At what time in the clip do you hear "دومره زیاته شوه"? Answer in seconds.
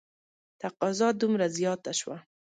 1.21-2.17